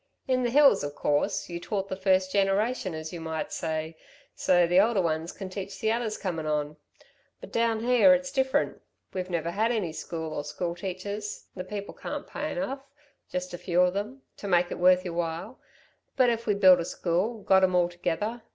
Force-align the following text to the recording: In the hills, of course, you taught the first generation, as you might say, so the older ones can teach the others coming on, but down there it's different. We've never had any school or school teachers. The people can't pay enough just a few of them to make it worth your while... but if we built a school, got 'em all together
In 0.27 0.41
the 0.41 0.49
hills, 0.49 0.83
of 0.83 0.95
course, 0.95 1.47
you 1.47 1.59
taught 1.59 1.87
the 1.87 1.95
first 1.95 2.31
generation, 2.31 2.95
as 2.95 3.13
you 3.13 3.21
might 3.21 3.51
say, 3.53 3.95
so 4.33 4.65
the 4.65 4.79
older 4.79 4.99
ones 4.99 5.31
can 5.31 5.47
teach 5.47 5.79
the 5.79 5.91
others 5.91 6.17
coming 6.17 6.47
on, 6.47 6.77
but 7.39 7.51
down 7.51 7.85
there 7.85 8.15
it's 8.15 8.31
different. 8.31 8.81
We've 9.13 9.29
never 9.29 9.51
had 9.51 9.71
any 9.71 9.91
school 9.93 10.33
or 10.33 10.43
school 10.43 10.73
teachers. 10.73 11.45
The 11.55 11.63
people 11.63 11.93
can't 11.93 12.25
pay 12.25 12.51
enough 12.51 12.81
just 13.29 13.53
a 13.53 13.59
few 13.59 13.79
of 13.81 13.93
them 13.93 14.23
to 14.37 14.47
make 14.47 14.71
it 14.71 14.79
worth 14.79 15.05
your 15.05 15.13
while... 15.13 15.59
but 16.15 16.31
if 16.31 16.47
we 16.47 16.55
built 16.55 16.79
a 16.79 16.85
school, 16.85 17.43
got 17.43 17.63
'em 17.63 17.75
all 17.75 17.87
together 17.87 18.41